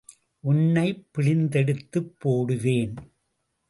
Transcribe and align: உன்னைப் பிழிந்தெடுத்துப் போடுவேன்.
உன்னைப் 0.43 1.05
பிழிந்தெடுத்துப் 1.11 2.13
போடுவேன். 2.17 2.95